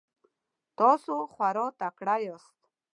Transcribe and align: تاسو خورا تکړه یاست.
تاسو 0.77 1.13
خورا 1.33 1.65
تکړه 1.79 2.15
یاست. 2.25 2.57